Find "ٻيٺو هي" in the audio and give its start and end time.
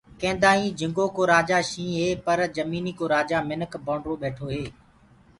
4.21-4.65